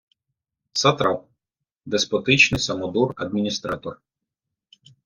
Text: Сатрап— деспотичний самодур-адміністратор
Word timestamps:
Сатрап— 0.73 1.27
деспотичний 1.85 2.59
самодур-адміністратор 2.61 3.97